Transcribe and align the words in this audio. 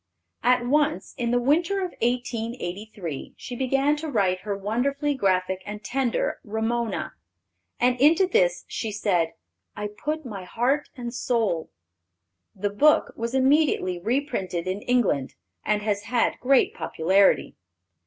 At 0.41 0.65
once, 0.65 1.13
in 1.15 1.29
the 1.29 1.37
winter 1.39 1.77
of 1.85 1.91
1883, 2.01 3.35
she 3.37 3.55
began 3.55 3.95
to 3.97 4.07
write 4.07 4.39
her 4.39 4.57
wonderfully 4.57 5.13
graphic 5.13 5.61
and 5.63 5.83
tender 5.83 6.39
Ramona, 6.43 7.13
and 7.79 8.01
into 8.01 8.25
this, 8.25 8.65
she 8.67 8.91
said, 8.91 9.33
"I 9.75 9.85
put 9.89 10.25
my 10.25 10.43
heart 10.43 10.89
and 10.97 11.13
soul." 11.13 11.69
The 12.55 12.71
book 12.71 13.13
was 13.15 13.35
immediately 13.35 13.99
reprinted 13.99 14.67
in 14.67 14.81
England, 14.81 15.35
and 15.63 15.83
has 15.83 16.05
had 16.05 16.39
great 16.39 16.73
popularity. 16.73 17.55